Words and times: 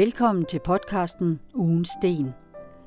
Velkommen 0.00 0.44
til 0.44 0.60
podcasten 0.64 1.40
Ugens 1.54 1.88
Sten. 1.98 2.32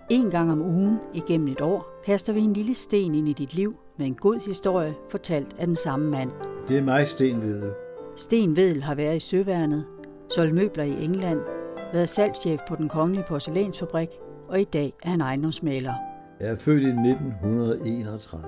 En 0.09 0.29
gang 0.31 0.51
om 0.51 0.61
ugen 0.61 0.99
igennem 1.13 1.47
et 1.47 1.61
år 1.61 2.01
kaster 2.05 2.33
vi 2.33 2.39
en 2.39 2.53
lille 2.53 2.75
sten 2.75 3.15
ind 3.15 3.27
i 3.27 3.33
dit 3.33 3.53
liv 3.53 3.79
med 3.97 4.05
en 4.05 4.15
god 4.15 4.39
historie 4.45 4.95
fortalt 5.11 5.55
af 5.59 5.67
den 5.67 5.75
samme 5.75 6.09
mand. 6.09 6.31
Det 6.67 6.77
er 6.77 6.81
mig, 6.81 7.07
Sten 7.07 7.41
Vedel. 7.41 7.71
Sten 8.15 8.55
Vedel 8.55 8.83
har 8.83 8.95
været 8.95 9.15
i 9.15 9.19
Søværnet, 9.19 9.85
solgt 10.35 10.53
møbler 10.53 10.83
i 10.83 11.03
England, 11.03 11.39
været 11.93 12.09
salgschef 12.09 12.59
på 12.67 12.75
den 12.75 12.89
kongelige 12.89 13.25
porcelænsfabrik, 13.27 14.09
og 14.49 14.61
i 14.61 14.63
dag 14.63 14.93
er 15.03 15.09
han 15.09 15.21
ejendomsmaler. 15.21 15.93
Jeg 16.39 16.49
er 16.49 16.57
født 16.57 16.83
i 16.83 16.87
1931. 16.87 18.43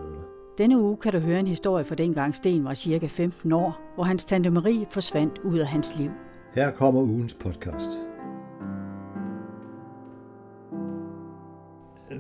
Denne 0.58 0.80
uge 0.80 0.98
kan 0.98 1.12
du 1.12 1.20
høre 1.20 1.40
en 1.40 1.48
historie 1.48 1.86
fra 1.86 1.96
dengang 1.96 2.36
Sten 2.36 2.66
var 2.66 2.74
cirka 2.74 3.08
15 3.08 3.52
år, 3.52 3.82
hvor 3.96 4.04
hans 4.04 4.26
tante 4.26 4.50
Marie 4.50 4.86
forsvandt 4.90 5.40
ud 5.44 5.58
af 5.60 5.68
hans 5.68 5.98
liv. 5.98 6.12
Her 6.54 6.72
kommer 6.72 7.02
ugens 7.02 7.34
podcast. 7.34 8.15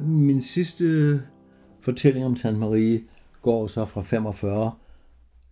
Min 0.05 0.41
sidste 0.41 1.22
fortælling 1.82 2.26
om 2.26 2.36
Tante 2.36 2.59
Marie 2.59 3.04
går 3.41 3.68
så 3.68 3.86
fra 3.86 4.02
45 4.02 4.72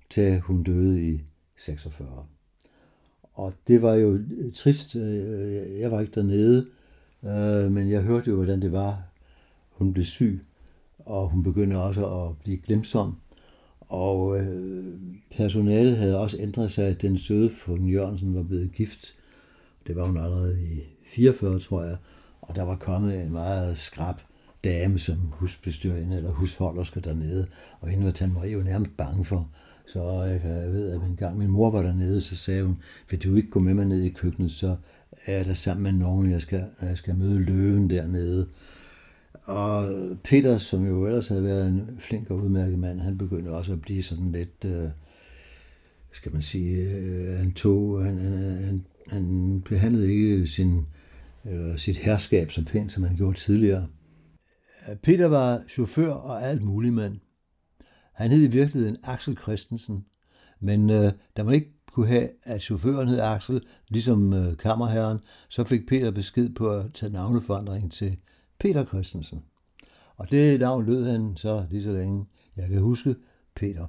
til 0.10 0.40
hun 0.40 0.64
døde 0.64 1.10
i 1.10 1.22
46. 1.58 2.26
Og 3.34 3.54
det 3.68 3.82
var 3.82 3.94
jo 3.94 4.20
trist. 4.56 4.96
Øh, 4.96 5.80
jeg 5.80 5.92
var 5.92 6.02
ikke 6.02 6.16
dernede, 6.16 6.68
øh, 7.24 7.72
men 7.72 7.90
jeg 7.90 8.02
hørte 8.02 8.30
jo, 8.30 8.36
hvordan 8.36 8.62
det 8.62 8.72
var. 8.72 9.04
Hun 9.70 9.94
blev 9.94 10.06
syg, 10.06 10.46
og 11.00 11.30
hun 11.30 11.44
begyndte 11.44 11.76
også 11.78 12.08
at 12.08 12.38
blive 12.38 12.58
glemsom. 12.58 13.16
Og 13.80 14.40
øh, 14.40 15.00
personalet 15.32 15.98
havde 15.98 16.20
også 16.20 16.38
ændret 16.40 16.72
sig. 16.72 17.02
Den 17.02 17.18
søde 17.18 17.50
frøken 17.50 17.90
Jørgensen 17.90 18.36
var 18.36 18.44
blevet 18.44 18.72
gift. 18.72 19.16
Det 19.88 19.96
var 19.96 20.06
hun 20.06 20.18
allerede 20.18 20.64
i 20.64 20.82
44, 21.06 21.60
tror 21.60 21.84
jeg. 21.84 21.98
Og 22.42 22.56
der 22.56 22.64
var 22.64 22.76
kommet 22.76 23.22
en 23.22 23.32
meget 23.32 23.78
skrab 23.78 24.16
dame 24.64 25.00
som 25.00 25.18
husbestyrende 25.32 26.18
eller 26.18 26.32
husholderske 26.32 27.00
dernede. 27.00 27.48
Og 27.80 27.90
hende 27.90 28.06
var 28.06 28.12
Tanmarie 28.12 28.52
jo 28.52 28.62
nærmest 28.62 28.98
bange 28.98 29.26
for. 29.26 29.50
Så 29.86 30.00
øh, 30.00 30.52
jeg, 30.64 30.74
ved, 30.74 30.92
at 30.92 31.02
en 31.02 31.16
gang 31.16 31.38
min 31.38 31.50
mor 31.50 31.72
var 31.72 31.82
dernede, 31.82 32.22
så 32.22 32.36
sagde 32.36 32.64
hun, 32.64 32.78
vil 33.10 33.24
du 33.24 33.36
ikke 33.36 33.50
gå 33.50 33.60
med 33.60 33.74
mig 33.74 33.86
ned 33.86 34.02
i 34.02 34.10
køkkenet, 34.10 34.52
så 34.52 34.76
er 35.26 35.38
jeg 35.38 35.46
der 35.46 35.54
sammen 35.54 35.84
med 35.84 35.92
nogen, 35.92 36.32
jeg 36.32 36.42
skal, 36.42 36.66
jeg 36.82 36.98
skal 36.98 37.16
møde 37.16 37.40
løven 37.40 37.90
dernede. 37.90 38.48
Og 39.44 39.86
Peter, 40.24 40.58
som 40.58 40.88
jo 40.88 41.06
ellers 41.06 41.28
havde 41.28 41.44
været 41.44 41.68
en 41.68 41.90
flink 42.00 42.32
og 42.32 42.38
udmærket 42.38 42.80
mand, 42.80 43.00
han 43.00 43.18
begyndte 43.18 43.50
også 43.50 43.74
at 43.74 43.82
blive 43.82 44.04
sådan 44.04 44.32
lidt, 44.32 44.66
øh, 44.66 44.90
skal 46.12 46.34
man 46.34 46.42
sige, 46.42 46.78
øh, 46.78 47.38
han 47.38 47.52
tog, 47.52 48.04
han, 48.04 48.18
han, 48.18 48.34
han, 48.64 48.86
han 49.08 49.62
behandlede 49.66 50.14
ikke 50.14 50.48
sin, 50.48 50.82
øh, 51.46 51.78
sit 51.78 51.98
herskab 51.98 52.52
så 52.52 52.66
pænt, 52.66 52.94
som 52.94 53.04
han 53.04 53.16
gjorde 53.16 53.38
tidligere. 53.38 53.88
Peter 55.04 55.26
var 55.26 55.64
chauffør 55.70 56.14
og 56.14 56.44
alt 56.44 56.64
muligt 56.64 56.94
mand. 56.94 57.20
Han 58.14 58.32
hed 58.32 58.44
i 58.44 58.48
virkeligheden 58.48 58.98
Axel 59.04 59.38
Christensen, 59.38 60.06
men 60.60 60.90
øh, 60.90 61.14
da 61.38 61.44
man 61.44 61.54
ikke 61.54 61.74
kunne 61.92 62.08
have, 62.08 62.30
at 62.44 62.62
chaufføren 62.62 63.08
hed 63.08 63.20
Axel, 63.20 63.62
ligesom 63.88 64.34
øh, 64.34 64.58
kammerherren, 64.58 65.20
så 65.50 65.64
fik 65.64 65.88
Peter 65.88 66.12
besked 66.12 66.50
på 66.50 66.72
at 66.72 66.86
tage 66.94 67.12
navneforandringen 67.12 67.90
til 67.90 68.18
Peter 68.60 68.86
Christensen. 68.86 69.44
Og 70.18 70.32
det 70.32 70.60
navn 70.60 70.86
lød 70.86 71.12
han 71.12 71.38
så 71.38 71.66
lige 71.70 71.84
så 71.84 71.92
længe. 71.92 72.26
Jeg 72.58 72.70
kan 72.70 72.82
huske 72.82 73.16
Peter. 73.56 73.88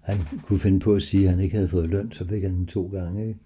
Han 0.00 0.18
kunne 0.42 0.58
finde 0.58 0.80
på 0.80 0.94
at 0.94 1.02
sige, 1.02 1.24
at 1.24 1.30
han 1.30 1.40
ikke 1.40 1.56
havde 1.56 1.68
fået 1.68 1.88
løn, 1.88 2.12
så 2.12 2.26
fik 2.26 2.42
han 2.42 2.54
den 2.54 2.66
to 2.66 2.86
gange. 2.86 3.28
Ikke? 3.28 3.40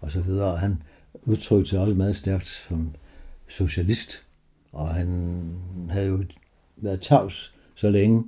Og 0.00 0.12
så 0.12 0.20
videre. 0.20 0.56
Han 0.56 0.82
udtrykte 1.22 1.70
sig 1.70 1.80
også 1.80 1.94
meget 1.94 2.16
stærkt 2.16 2.48
som 2.48 2.94
socialist. 3.48 4.27
Og 4.72 4.88
han 4.88 5.52
havde 5.90 6.08
jo 6.08 6.24
været 6.76 7.00
tavs 7.00 7.54
så 7.74 7.90
længe, 7.90 8.24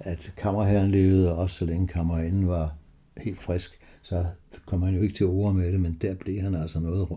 at 0.00 0.32
kammerherren 0.36 0.90
levede, 0.90 1.32
og 1.32 1.36
også 1.38 1.56
så 1.56 1.64
længe 1.64 1.88
kammerinden 1.88 2.48
var 2.48 2.74
helt 3.16 3.42
frisk, 3.42 3.78
så 4.02 4.24
kom 4.66 4.82
han 4.82 4.94
jo 4.94 5.02
ikke 5.02 5.14
til 5.14 5.26
ord 5.26 5.54
med 5.54 5.72
det, 5.72 5.80
men 5.80 5.98
der 6.02 6.14
blev 6.14 6.40
han 6.40 6.54
altså 6.54 6.80
noget 6.80 7.08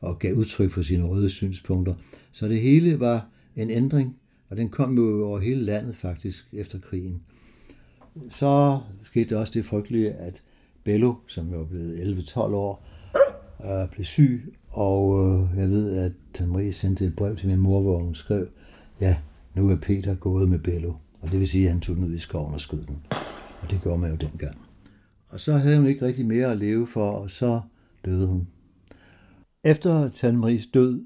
og 0.00 0.18
gav 0.18 0.34
udtryk 0.34 0.70
for 0.70 0.82
sine 0.82 1.04
røde 1.04 1.30
synspunkter. 1.30 1.94
Så 2.32 2.48
det 2.48 2.60
hele 2.60 3.00
var 3.00 3.28
en 3.56 3.70
ændring, 3.70 4.16
og 4.48 4.56
den 4.56 4.68
kom 4.68 4.98
jo 4.98 5.26
over 5.26 5.38
hele 5.38 5.62
landet 5.62 5.96
faktisk 5.96 6.48
efter 6.52 6.78
krigen. 6.80 7.22
Så 8.30 8.78
skete 9.02 9.34
der 9.34 9.40
også 9.40 9.52
det 9.52 9.64
frygtelige, 9.64 10.12
at 10.12 10.42
Bello, 10.84 11.14
som 11.26 11.52
var 11.52 11.64
blevet 11.64 12.18
11-12 12.18 12.38
år, 12.40 12.86
øh, 13.64 13.90
blev 13.90 14.04
syg, 14.04 14.54
og 14.70 15.24
øh, 15.24 15.58
jeg 15.58 15.68
ved, 15.68 15.96
at 15.96 16.48
Marie 16.48 16.72
sendte 16.72 17.04
et 17.04 17.16
brev 17.16 17.36
til 17.36 17.48
min 17.48 17.58
mor, 17.58 17.82
hvor 17.82 17.98
hun 17.98 18.14
skrev, 18.14 18.46
ja, 19.00 19.16
nu 19.54 19.70
er 19.70 19.76
Peter 19.76 20.14
gået 20.14 20.48
med 20.48 20.58
Bello. 20.58 20.92
Og 21.22 21.30
det 21.30 21.40
vil 21.40 21.48
sige, 21.48 21.64
at 21.64 21.72
han 21.72 21.80
tog 21.80 21.96
den 21.96 22.04
ud 22.04 22.14
i 22.14 22.18
skoven 22.18 22.54
og 22.54 22.60
skød 22.60 22.84
den. 22.86 23.06
Og 23.60 23.70
det 23.70 23.82
gjorde 23.82 23.98
man 23.98 24.10
jo 24.10 24.16
dengang. 24.16 24.56
Og 25.28 25.40
så 25.40 25.52
havde 25.52 25.76
hun 25.76 25.86
ikke 25.86 26.06
rigtig 26.06 26.26
mere 26.26 26.52
at 26.52 26.58
leve 26.58 26.86
for, 26.86 27.10
og 27.10 27.30
så 27.30 27.60
døde 28.04 28.26
hun. 28.26 28.48
Efter 29.64 30.08
Tante 30.08 30.40
Maries 30.40 30.66
død 30.66 31.04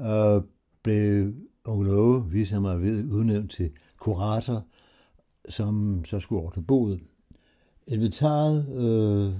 øh, 0.00 0.42
blev 0.82 1.32
onkel 1.64 1.90
Åge, 1.90 2.30
viser 2.30 2.60
mig 2.60 2.82
ved, 2.82 3.04
udnævnt 3.04 3.50
til 3.50 3.70
kurator, 3.98 4.64
som 5.48 6.04
så 6.04 6.20
skulle 6.20 6.42
ordne 6.42 6.62
boet. 6.62 7.00
Inventaret 7.86 8.68
øh, 8.68 9.32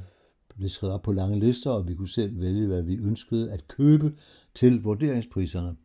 blev 0.61 0.69
skrevet 0.69 0.95
op 0.95 1.03
på 1.03 1.13
lange 1.13 1.41
lister, 1.41 1.71
og 1.71 1.89
vi 1.89 1.95
kunne 1.95 2.09
selv 2.09 2.41
vælge, 2.41 2.67
hvad 2.67 2.83
vi 2.83 2.97
ønskede 2.97 3.53
at 3.53 3.69
købe 3.69 4.13
til 4.55 4.83
vurderingspriserne. 4.83 5.77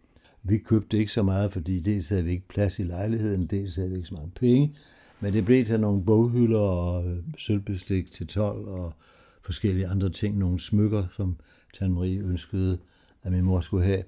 Vi 0.44 0.58
købte 0.58 0.98
ikke 0.98 1.12
så 1.12 1.24
meget, 1.24 1.54
fordi 1.54 1.80
dels 1.80 2.10
havde 2.10 2.24
vi 2.24 2.32
ikke 2.32 2.48
plads 2.48 2.80
i 2.80 2.84
lejligheden, 2.84 3.48
dels 3.48 3.76
havde 3.76 3.90
vi 3.90 3.96
ikke 3.96 4.08
så 4.08 4.14
mange 4.14 4.32
penge, 4.36 4.76
men 5.20 5.34
det 5.34 5.46
blev 5.46 5.66
til 5.66 5.80
nogle 5.80 6.06
boghylder 6.06 6.60
og 6.60 7.08
øh, 7.08 7.18
sølvbestik 7.38 8.12
til 8.12 8.28
12 8.28 8.68
og 8.68 8.94
forskellige 9.42 9.88
andre 9.88 10.10
ting, 10.10 10.38
nogle 10.38 10.60
smykker, 10.60 11.04
som 11.16 11.38
Tan 11.80 11.94
Marie 11.94 12.20
ønskede, 12.20 12.78
at 13.24 13.32
min 13.32 13.44
mor 13.44 13.62
skulle 13.62 13.86
have. 13.86 14.04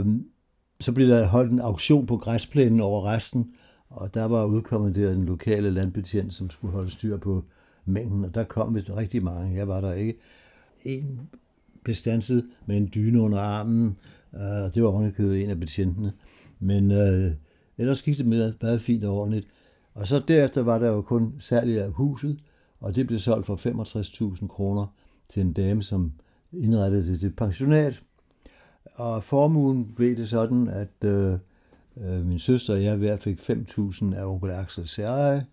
Um, 0.00 0.26
så 0.80 0.92
blev 0.92 1.08
der 1.08 1.26
holdt 1.26 1.52
en 1.52 1.60
auktion 1.60 2.06
på 2.06 2.16
græsplænen 2.16 2.80
over 2.80 3.04
resten, 3.04 3.54
og 3.88 4.14
der 4.14 4.24
var 4.24 4.44
udkommet 4.44 4.96
der 4.96 5.12
en 5.12 5.24
lokale 5.24 5.70
landbetjent, 5.70 6.34
som 6.34 6.50
skulle 6.50 6.74
holde 6.74 6.90
styr 6.90 7.16
på 7.16 7.44
mængden, 7.84 8.24
og 8.24 8.34
der 8.34 8.44
kom 8.44 8.74
vist 8.74 8.90
rigtig 8.90 9.24
mange. 9.24 9.56
Jeg 9.56 9.68
var 9.68 9.80
der 9.80 9.92
ikke. 9.92 10.18
En 10.84 11.20
bestanset 11.84 12.46
med 12.66 12.76
en 12.76 12.90
dyne 12.94 13.20
under 13.20 13.40
armen, 13.40 13.96
øh, 14.34 14.64
og 14.64 14.74
det 14.74 14.82
var 14.82 14.88
ovenikøbet 14.88 15.42
en 15.42 15.50
af 15.50 15.60
betjentene. 15.60 16.12
Men 16.58 16.90
øh, 16.90 17.32
ellers 17.78 18.02
gik 18.02 18.18
det 18.18 18.26
med 18.26 18.52
meget 18.62 18.82
fint 18.82 19.04
og 19.04 19.18
ordentligt. 19.18 19.46
Og 19.94 20.06
så 20.06 20.22
derefter 20.28 20.62
var 20.62 20.78
der 20.78 20.88
jo 20.88 21.02
kun 21.02 21.34
salg 21.38 21.78
af 21.78 21.90
huset, 21.90 22.38
og 22.80 22.96
det 22.96 23.06
blev 23.06 23.18
solgt 23.18 23.46
for 23.46 23.56
65.000 24.36 24.46
kroner 24.46 24.86
til 25.28 25.42
en 25.42 25.52
dame, 25.52 25.82
som 25.82 26.12
indrettede 26.52 27.06
det 27.06 27.20
til 27.20 27.30
pensionat. 27.30 28.02
Og 28.94 29.24
formuen 29.24 29.92
blev 29.94 30.16
det 30.16 30.28
sådan, 30.28 30.68
at 30.68 31.04
øh, 31.04 31.38
øh, 31.96 32.26
min 32.26 32.38
søster 32.38 32.74
og 32.74 32.84
jeg 32.84 32.96
hver 32.96 33.16
fik 33.16 33.50
5.000 33.50 34.14
af 34.14 34.24
onkel 34.24 34.50
Axel 34.50 34.88
Serre. 34.88 35.44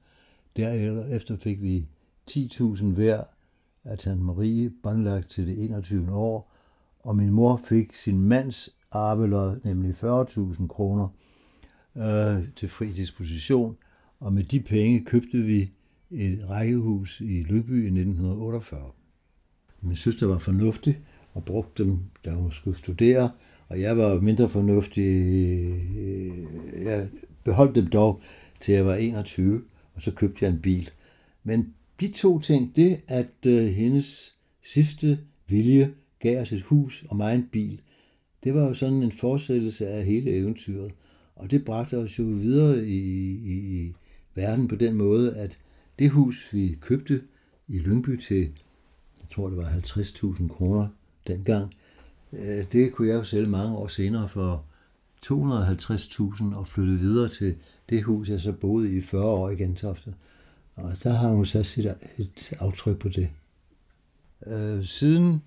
Derefter 0.58 1.38
fik 1.38 1.62
vi 1.62 1.88
10.000 2.32 2.86
hver 2.86 3.24
af 3.84 3.98
tante 3.98 4.24
Marie, 4.24 4.72
båndlagt 4.84 5.30
til 5.30 5.48
det 5.48 5.64
21. 5.64 6.12
år. 6.12 6.52
Og 7.00 7.16
min 7.16 7.30
mor 7.30 7.62
fik 7.66 7.96
sin 7.96 8.22
mands 8.22 8.70
arvelod, 8.92 9.60
nemlig 9.64 9.96
40.000 10.04 10.68
kroner, 10.68 11.08
øh, 11.96 12.48
til 12.56 12.70
fri 12.70 12.92
disposition. 12.92 13.78
Og 14.20 14.34
med 14.34 14.44
de 14.44 14.60
penge 14.60 15.06
købte 15.06 15.38
vi 15.38 15.72
et 16.12 16.50
rækkehus 16.50 17.22
i 17.22 17.44
Lyngby 17.44 17.84
i 17.84 17.86
1948. 17.86 18.92
Min 19.82 19.96
søster 19.96 20.28
var 20.28 20.40
fornuftig 20.40 21.00
og 21.34 21.46
brugte 21.46 21.84
dem, 21.84 22.00
da 22.26 22.34
hun 22.34 22.52
skulle 22.52 22.78
studere, 22.78 23.32
og 23.68 23.82
jeg 23.82 23.98
var 23.98 24.20
mindre 24.20 24.50
fornuftig. 24.50 25.04
Øh, 25.04 26.86
jeg 26.86 27.08
beholdt 27.44 27.76
dem 27.76 27.88
dog, 27.88 28.22
til 28.60 28.74
jeg 28.74 28.86
var 28.86 28.96
21, 28.96 29.64
og 29.96 30.02
så 30.02 30.12
købte 30.12 30.46
jeg 30.46 30.52
en 30.52 30.62
bil. 30.62 30.90
Men 31.44 31.74
de 32.00 32.12
to 32.12 32.40
ting, 32.40 32.76
det 32.76 33.02
at 33.08 33.46
øh, 33.46 33.68
hendes 33.68 34.36
sidste 34.64 35.20
vilje 35.48 35.94
gav 36.20 36.42
os 36.42 36.52
et 36.52 36.62
hus 36.62 37.06
og 37.10 37.18
mig 37.18 37.36
en 37.36 37.48
bil, 37.52 37.82
det 38.44 38.54
var 38.54 38.68
jo 38.68 38.74
sådan 38.74 39.04
en 39.04 39.12
fortsættelse 39.12 39.88
af 39.88 40.06
hele 40.06 40.32
eventyret. 40.32 40.92
Og 41.36 41.52
det 41.52 41.66
bragte 41.66 41.98
os 41.98 42.20
jo 42.20 42.24
videre 42.24 42.88
i, 42.88 43.00
i, 43.36 43.86
i 43.86 43.94
verden 44.36 44.68
på 44.68 44.76
den 44.76 44.96
måde, 44.96 45.36
at 45.36 45.60
det 46.00 46.10
hus, 46.10 46.50
vi 46.54 46.78
købte 46.82 47.22
i 47.68 47.80
Lyngby 47.80 48.22
til, 48.22 48.42
jeg 49.20 49.30
tror 49.32 49.50
det 49.50 49.58
var 49.58 49.64
50.000 49.64 50.48
kroner 50.48 50.88
dengang, 51.28 51.74
øh, 52.34 52.66
det 52.72 52.94
kunne 52.94 53.08
jeg 53.08 53.16
jo 53.16 53.24
sælge 53.24 53.50
mange 53.50 53.78
år 53.78 53.88
senere 53.88 54.30
for 54.30 54.66
250.000 55.26 56.56
og 56.56 56.68
flytte 56.68 56.94
videre 56.94 57.30
til 57.30 57.56
det 57.90 58.04
hus, 58.04 58.30
jeg 58.30 58.42
så 58.42 58.52
boede 58.52 58.94
i 58.94 59.02
40 59.02 59.24
år 59.24 59.50
i 59.50 59.56
Gentofte. 59.56 60.14
Og 60.78 60.92
der 61.04 61.12
har 61.12 61.30
hun 61.30 61.46
sat 61.46 61.66
sit 61.66 61.86
et 62.18 62.54
aftryk 62.60 63.00
på 63.00 63.10
det. 63.10 63.30
Øh, 64.46 64.86
siden 64.86 65.44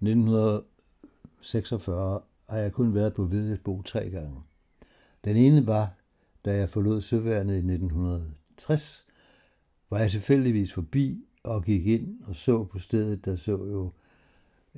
1946 0.00 2.20
har 2.48 2.58
jeg 2.58 2.72
kun 2.72 2.94
været 2.94 3.14
på 3.14 3.24
Hvidesbo 3.24 3.82
tre 3.82 4.10
gange. 4.10 4.42
Den 5.24 5.36
ene 5.36 5.66
var, 5.66 5.94
da 6.44 6.56
jeg 6.56 6.70
forlod 6.70 7.00
Søværnet 7.00 7.54
i 7.54 7.58
1960, 7.58 9.06
var 9.90 9.98
jeg 9.98 10.10
tilfældigvis 10.10 10.72
forbi 10.72 11.24
og 11.42 11.64
gik 11.64 11.86
ind 11.86 12.24
og 12.24 12.36
så 12.36 12.64
på 12.64 12.78
stedet, 12.78 13.24
der 13.24 13.36
så 13.36 13.52
jo 13.52 13.92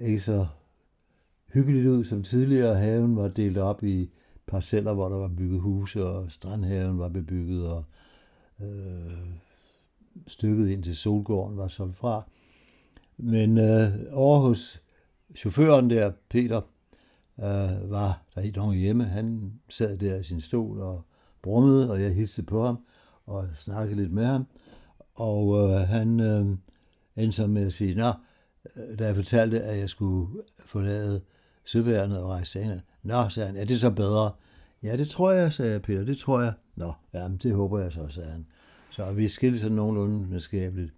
ikke 0.00 0.20
så 0.20 0.46
hyggeligt 1.52 1.86
ud 1.86 2.04
som 2.04 2.22
tidligere. 2.22 2.74
Haven 2.74 3.16
var 3.16 3.28
delt 3.28 3.58
op 3.58 3.84
i 3.84 4.10
parceller, 4.46 4.92
hvor 4.92 5.08
der 5.08 5.16
var 5.16 5.28
bygget 5.28 5.60
huse, 5.60 6.04
og 6.04 6.32
strandhaven 6.32 6.98
var 6.98 7.08
bebygget, 7.08 7.68
og 7.68 7.84
øh, 8.60 9.28
stykket 10.26 10.68
ind 10.68 10.82
til 10.82 10.96
Solgården 10.96 11.56
var 11.56 11.68
solgt 11.68 11.96
fra. 11.96 12.24
Men 13.16 13.58
øh, 13.58 13.92
over 14.12 14.38
hos 14.38 14.82
chaufføren 15.36 15.90
der, 15.90 16.12
Peter, 16.28 16.60
øh, 17.38 17.90
var 17.90 18.22
der 18.34 18.40
ikke 18.40 18.58
nogen 18.58 18.78
hjemme. 18.78 19.04
Han 19.04 19.52
sad 19.68 19.98
der 19.98 20.16
i 20.16 20.24
sin 20.24 20.40
stol 20.40 20.80
og 20.80 21.02
brummede, 21.42 21.90
og 21.90 22.02
jeg 22.02 22.14
hilste 22.14 22.42
på 22.42 22.62
ham 22.62 22.78
og 23.26 23.48
snakkede 23.54 23.96
lidt 23.96 24.12
med 24.12 24.24
ham. 24.24 24.46
Og 25.14 25.58
øh, 25.58 25.88
han 25.88 26.20
øh, 26.20 26.46
endte 27.16 27.32
så 27.32 27.46
med 27.46 27.66
at 27.66 27.72
sige, 27.72 27.94
Nå, 27.94 28.12
da 28.98 29.06
jeg 29.06 29.14
fortalte, 29.14 29.60
at 29.60 29.78
jeg 29.78 29.88
skulle 29.88 30.42
forlade 30.66 31.20
søværnet 31.64 32.18
og 32.18 32.28
rejse 32.28 32.52
til 32.52 32.60
England. 32.60 32.80
Nå, 33.02 33.28
sagde 33.28 33.46
han, 33.46 33.56
er 33.56 33.64
det 33.64 33.74
er 33.74 33.78
så 33.78 33.90
bedre. 33.90 34.32
Ja, 34.82 34.96
det 34.96 35.08
tror 35.08 35.30
jeg, 35.30 35.52
sagde 35.52 35.80
Peter, 35.80 36.04
det 36.04 36.18
tror 36.18 36.40
jeg. 36.40 36.52
Nå, 36.76 36.92
jamen, 37.14 37.38
det 37.38 37.54
håber 37.54 37.80
jeg 37.80 37.92
så, 37.92 38.08
sagde 38.08 38.30
han. 38.30 38.46
Så 38.96 39.12
vi 39.12 39.28
skilte 39.28 39.58
sådan 39.58 39.76
nogenlunde 39.76 40.26
medskabeligt. 40.28 40.92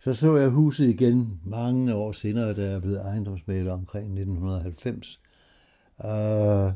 Så 0.00 0.14
så 0.14 0.36
jeg 0.36 0.50
huset 0.50 0.88
igen 0.88 1.40
mange 1.44 1.94
år 1.94 2.12
senere, 2.12 2.54
da 2.54 2.70
jeg 2.70 2.82
blev 2.82 2.94
ejendomsmaler 2.94 3.72
omkring 3.72 4.06
1990. 4.06 5.20
Uh, 5.98 6.10
øh, 6.10 6.72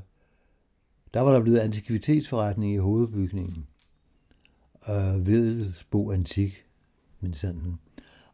der 1.14 1.20
var 1.20 1.32
der 1.32 1.40
blevet 1.40 1.58
antikvitetsforretning 1.58 2.74
i 2.74 2.76
hovedbygningen. 2.76 3.66
Uh, 4.88 5.26
Vedelsbo 5.26 6.12
Antik, 6.12 6.64
min 7.20 7.34
sanden. 7.34 7.80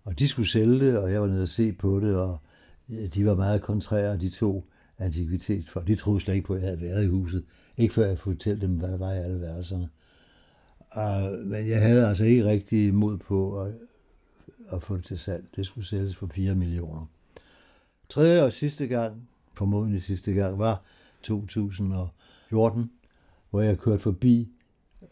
Og 0.05 0.19
de 0.19 0.29
skulle 0.29 0.49
sælge 0.49 0.87
det, 0.87 0.99
og 0.99 1.13
jeg 1.13 1.21
var 1.21 1.27
nede 1.27 1.43
og 1.43 1.49
se 1.49 1.73
på 1.73 2.01
det, 2.01 2.17
og 2.17 2.39
øh, 2.89 3.09
de 3.09 3.27
var 3.27 3.35
meget 3.35 3.63
kontrære, 3.63 4.17
de 4.17 4.31
to 4.31 4.65
antikvitetsfolk. 4.99 5.87
De 5.87 5.95
troede 5.95 6.21
slet 6.21 6.35
ikke 6.35 6.47
på, 6.47 6.55
at 6.55 6.61
jeg 6.61 6.69
havde 6.69 6.81
været 6.81 7.05
i 7.05 7.09
huset. 7.09 7.45
Ikke 7.77 7.95
før 7.95 8.07
jeg 8.07 8.19
fortalte 8.19 8.67
dem, 8.67 8.77
hvad 8.77 8.89
der 8.89 8.99
var 8.99 9.13
i 9.13 9.19
alle 9.19 9.41
værelserne. 9.41 9.89
Uh, 10.97 11.47
men 11.47 11.69
jeg 11.69 11.83
havde 11.83 12.09
altså 12.09 12.25
ikke 12.25 12.45
rigtig 12.45 12.95
mod 12.95 13.17
på 13.17 13.61
at, 13.61 13.75
at 14.69 14.83
få 14.83 14.97
det 14.97 15.05
til 15.05 15.19
salg. 15.19 15.45
Det 15.57 15.67
skulle 15.67 15.87
sælges 15.87 16.17
for 16.17 16.27
4 16.27 16.55
millioner. 16.55 17.07
Tredje 18.09 18.43
og 18.43 18.53
sidste 18.53 18.87
gang, 18.87 19.29
formodentlig 19.55 20.03
sidste 20.03 20.33
gang, 20.33 20.59
var 20.59 20.83
2014, 21.23 22.91
hvor 23.51 23.61
jeg 23.61 23.79
kørte 23.79 24.03
forbi 24.03 24.49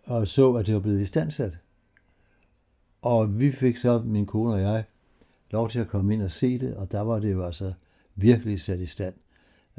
og 0.07 0.29
så, 0.29 0.53
at 0.53 0.67
det 0.67 0.75
var 0.75 0.81
blevet 0.81 1.01
istandsat. 1.01 1.53
Og 3.03 3.39
vi 3.39 3.53
fik 3.53 3.77
så, 3.77 4.03
min 4.05 4.27
kone 4.27 4.53
og 4.53 4.61
jeg, 4.61 4.85
lov 5.51 5.71
til 5.71 5.79
at 5.79 5.89
komme 5.89 6.15
ind 6.15 6.23
og 6.23 6.31
se 6.31 6.59
det, 6.59 6.77
og 6.77 6.93
der 6.93 7.01
var 7.01 7.21
det 7.21 7.33
jo 7.33 7.47
altså 7.47 7.73
virkelig 8.15 8.61
sat 8.61 8.81
i 8.81 8.87
stand. 8.87 9.15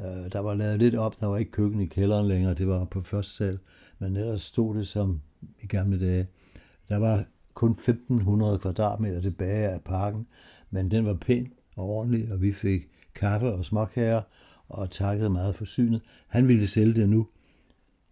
Øh, 0.00 0.32
der 0.32 0.38
var 0.38 0.54
lavet 0.54 0.78
lidt 0.78 0.94
op, 0.94 1.20
der 1.20 1.26
var 1.26 1.36
ikke 1.36 1.50
køkken 1.50 1.80
i 1.80 1.86
kælderen 1.86 2.28
længere, 2.28 2.54
det 2.54 2.68
var 2.68 2.84
på 2.84 3.02
første 3.02 3.32
sal, 3.32 3.58
men 3.98 4.16
ellers 4.16 4.42
stod 4.42 4.74
det 4.74 4.86
som 4.86 5.20
i 5.62 5.66
gamle 5.66 6.00
dage. 6.00 6.26
Der 6.88 6.96
var 6.96 7.24
kun 7.54 7.70
1500 7.70 8.58
kvadratmeter 8.58 9.20
tilbage 9.20 9.68
af 9.68 9.80
parken, 9.80 10.26
men 10.70 10.90
den 10.90 11.06
var 11.06 11.14
pæn 11.14 11.52
og 11.76 11.84
ordentlig, 11.84 12.32
og 12.32 12.42
vi 12.42 12.52
fik 12.52 12.88
kaffe 13.14 13.52
og 13.52 13.64
småkager, 13.64 14.22
og 14.68 14.90
takkede 14.90 15.30
meget 15.30 15.54
for 15.54 15.64
synet. 15.64 16.00
Han 16.28 16.48
ville 16.48 16.66
sælge 16.66 16.94
det 16.94 17.08
nu, 17.08 17.28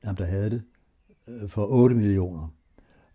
ham 0.05 0.17
der 0.17 0.25
havde 0.25 0.51
det, 0.51 0.63
øh, 1.29 1.49
for 1.49 1.67
8 1.67 1.97
millioner. 1.97 2.49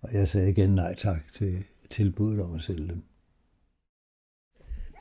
Og 0.02 0.14
jeg 0.14 0.28
sagde 0.28 0.50
igen 0.50 0.70
nej 0.70 0.96
tak 0.96 1.34
til 1.34 1.64
tilbuddet 1.90 2.42
om 2.42 2.56
at 2.56 2.62
sælge 2.62 2.88
dem. 2.88 3.04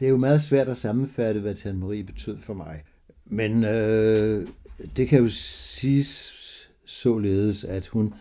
Det 0.01 0.07
er 0.07 0.11
jo 0.11 0.17
meget 0.17 0.43
svært 0.43 0.69
at 0.69 0.77
sammenfatte, 0.77 1.41
hvad 1.41 1.55
Tan 1.55 1.79
Marie 1.79 2.05
betød 2.05 2.39
for 2.39 2.55
mig. 2.55 2.83
Men 3.25 3.65
øh, 3.65 4.49
det 4.97 5.09
kan 5.09 5.23
jo 5.23 5.29
siges 5.29 6.38
således, 6.89 7.65
at 7.65 7.87
hun 7.87 8.15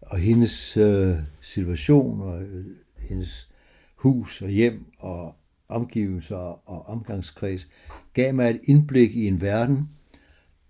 og 0.00 0.18
hendes 0.18 0.76
øh, 0.76 1.16
situation 1.40 2.20
og 2.20 2.42
øh, 2.42 2.66
hendes 2.98 3.48
hus 3.96 4.42
og 4.42 4.48
hjem 4.48 4.84
og 4.98 5.34
omgivelser 5.68 6.36
og 6.68 6.86
omgangskreds 6.88 7.68
gav 8.12 8.34
mig 8.34 8.50
et 8.50 8.60
indblik 8.64 9.16
i 9.16 9.26
en 9.26 9.40
verden, 9.40 9.88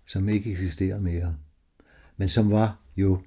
som 0.07 0.29
ikke 0.29 0.51
eksisterer 0.51 0.99
mere, 0.99 1.35
men 2.17 2.29
som 2.29 2.51
var 2.51 2.79
jo 2.97 3.19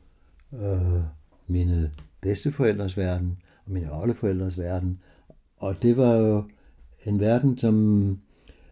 øh, 0.52 1.02
mine 1.46 1.92
bedsteforældres 2.20 2.96
verden 2.96 3.38
og 3.64 3.72
mine 3.72 3.92
oldeforældres 3.92 4.58
verden. 4.58 5.00
Og 5.56 5.82
det 5.82 5.96
var 5.96 6.14
jo 6.14 6.44
en 7.06 7.20
verden, 7.20 7.58
som 7.58 8.18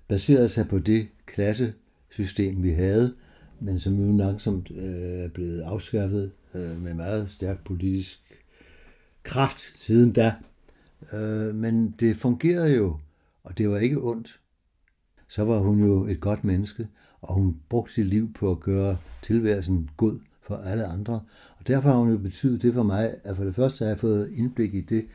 baserede 0.09 0.49
sig 0.49 0.69
på 0.69 0.79
det 0.79 1.09
klassesystem, 1.27 2.63
vi 2.63 2.73
havde, 2.73 3.15
men 3.61 3.81
som 3.81 3.95
jo 3.95 4.17
langsomt 4.17 4.71
øh, 4.71 5.25
er 5.25 5.29
blevet 5.29 5.61
afskaffet 5.61 6.33
øh, 6.55 6.83
med 6.83 6.95
meget 6.95 7.31
stærk 7.31 7.65
politisk 7.65 8.21
kraft 9.23 9.61
siden 9.75 10.13
da. 10.13 10.35
Øh, 11.13 11.55
men 11.55 11.95
det 12.01 12.17
fungerede 12.17 12.75
jo, 12.75 12.99
og 13.45 13.59
det 13.59 13.71
var 13.71 13.79
ikke 13.79 14.03
ondt. 14.03 14.41
Så 15.29 15.45
var 15.45 15.59
hun 15.59 15.81
jo 15.81 16.07
et 16.07 16.21
godt 16.21 16.45
menneske, 16.45 16.89
og 17.21 17.35
hun 17.35 17.61
brugte 17.69 17.95
sit 17.95 18.07
liv 18.07 18.33
på 18.33 18.51
at 18.51 18.61
gøre 18.61 18.99
tilværelsen 19.23 19.91
god 19.97 20.19
for 20.43 20.57
alle 20.57 20.87
andre. 20.87 21.21
Og 21.59 21.67
derfor 21.67 21.91
har 21.91 21.99
hun 21.99 22.11
jo 22.11 22.19
betydet 22.19 22.63
det 22.63 22.75
for 22.75 22.83
mig, 22.83 23.15
at 23.23 23.37
for 23.37 23.45
det 23.45 23.55
første 23.55 23.85
har 23.85 23.89
jeg 23.89 24.01
fået 24.01 24.33
indblik 24.33 24.75
i 24.75 24.81
det, 24.81 25.07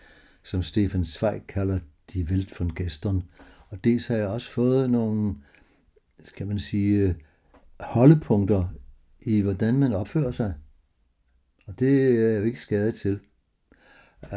som 0.44 0.62
Stefan 0.62 1.06
Zweig 1.06 1.42
kalder 1.48 1.80
de 2.14 2.24
Welt 2.24 2.60
von 2.60 2.76
gestern. 2.76 3.24
Og 3.70 3.84
dels 3.84 4.08
har 4.08 4.16
jeg 4.16 4.28
også 4.28 4.52
fået 4.52 4.90
nogle, 4.90 5.36
skal 6.24 6.48
man 6.48 6.60
sige, 6.60 6.98
øh, 6.98 7.16
holdepunkter 7.82 8.68
i, 9.22 9.42
hvordan 9.42 9.78
man 9.78 9.94
opfører 9.94 10.32
sig. 10.32 10.54
Og 11.68 11.80
det 11.80 12.22
er 12.32 12.38
jo 12.38 12.44
ikke 12.44 12.60
skadet 12.60 12.96
til. 12.96 13.20
Uh, 14.24 14.32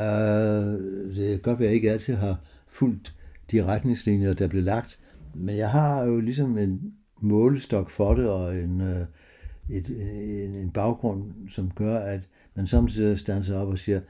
det 1.15 1.29
kan 1.29 1.41
godt 1.43 1.59
være, 1.59 1.69
at 1.69 1.71
jeg 1.71 1.75
ikke 1.75 1.91
altid 1.91 2.15
har 2.15 2.41
fulgt 2.69 3.15
de 3.51 3.65
retningslinjer, 3.65 4.33
der 4.33 4.49
blev 4.49 4.63
lagt, 4.63 4.99
men 5.35 5.57
jeg 5.57 5.71
har 5.71 6.03
jo 6.03 6.21
ligesom 6.21 6.59
en 6.59 6.95
målestok 7.21 7.91
for 7.91 8.15
det, 8.15 8.31
og 8.31 8.57
en, 8.57 8.81
uh, 8.81 9.77
et, 9.77 9.87
en, 9.89 10.55
en 10.55 10.71
baggrund, 10.71 11.33
som 11.51 11.71
gør, 11.71 11.99
at 11.99 12.21
man 12.55 12.67
samtidig 12.67 13.19
standser 13.19 13.59
op 13.59 13.69
og 13.69 13.79
siger, 13.79 14.01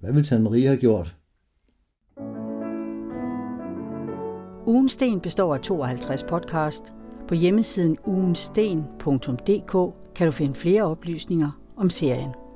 hvad 0.00 0.12
vil 0.12 0.24
Tan 0.24 0.42
Marie 0.42 0.66
have 0.66 0.80
gjort? 0.80 1.16
Ugensten 4.66 5.20
består 5.20 5.54
af 5.54 5.60
52 5.60 6.22
podcast. 6.22 6.97
På 7.28 7.34
hjemmesiden 7.34 7.96
ugensten.dk 8.06 9.72
kan 10.14 10.26
du 10.26 10.32
finde 10.32 10.54
flere 10.54 10.82
oplysninger 10.82 11.50
om 11.76 11.90
serien. 11.90 12.47